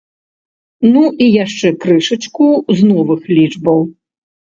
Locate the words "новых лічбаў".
2.91-3.79